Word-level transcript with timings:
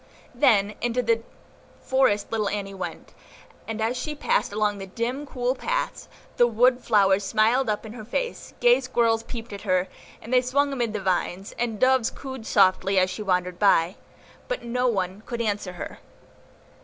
Then 0.33 0.73
into 0.81 1.03
the 1.03 1.21
forest 1.79 2.31
little 2.31 2.49
Annie 2.49 2.73
went; 2.73 3.13
and 3.67 3.79
as 3.79 3.95
she 3.95 4.15
passed 4.15 4.51
along 4.51 4.79
the 4.79 4.87
dim, 4.87 5.27
cool 5.27 5.53
paths, 5.53 6.09
the 6.37 6.47
wood 6.47 6.79
flowers 6.83 7.23
smiled 7.23 7.69
up 7.69 7.85
in 7.85 7.93
her 7.93 8.03
face, 8.03 8.55
gay 8.59 8.79
squirrels 8.79 9.21
peeped 9.21 9.53
at 9.53 9.61
her, 9.61 9.87
as 10.19 10.31
they 10.31 10.41
swung 10.41 10.73
amid 10.73 10.93
the 10.93 11.01
vines, 11.01 11.51
and 11.51 11.79
doves 11.79 12.09
cooed 12.09 12.47
softly 12.47 12.97
as 12.97 13.11
she 13.11 13.21
wandered 13.21 13.59
by; 13.59 13.95
but 14.47 14.63
none 14.63 15.21
could 15.27 15.39
answer 15.39 15.73
her. 15.73 15.99